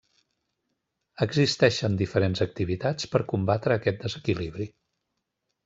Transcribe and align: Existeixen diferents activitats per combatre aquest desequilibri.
Existeixen 1.25 1.99
diferents 1.99 2.43
activitats 2.47 3.11
per 3.13 3.23
combatre 3.35 3.77
aquest 3.79 4.03
desequilibri. 4.09 4.69